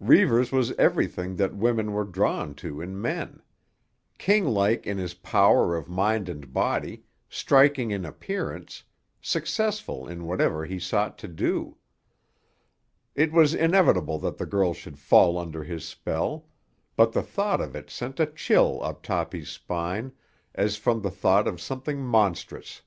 Reivers 0.00 0.50
was 0.50 0.72
everything 0.78 1.36
that 1.36 1.54
women 1.54 1.92
were 1.92 2.06
drawn 2.06 2.54
to 2.54 2.80
in 2.80 2.98
men—kinglike 2.98 4.86
in 4.86 4.96
his 4.96 5.12
power 5.12 5.76
of 5.76 5.90
mind 5.90 6.30
and 6.30 6.50
body, 6.54 7.04
striking 7.28 7.90
in 7.90 8.06
appearance, 8.06 8.84
successful 9.20 10.08
in 10.08 10.24
whatever 10.24 10.64
he 10.64 10.78
sought 10.78 11.18
to 11.18 11.28
do. 11.28 11.76
It 13.14 13.30
was 13.30 13.52
inevitable 13.52 14.18
that 14.20 14.38
the 14.38 14.46
girl 14.46 14.72
should 14.72 14.98
fall 14.98 15.36
under 15.36 15.62
his 15.62 15.84
spell, 15.84 16.46
but 16.96 17.12
the 17.12 17.22
thought 17.22 17.60
of 17.60 17.76
it 17.76 17.90
sent 17.90 18.18
a 18.18 18.24
chill 18.24 18.82
up 18.82 19.02
Toppy's 19.02 19.50
spine 19.50 20.12
as 20.54 20.78
from 20.78 21.02
the 21.02 21.10
thought 21.10 21.46
of 21.46 21.60
something 21.60 22.00
monstrous. 22.02 22.80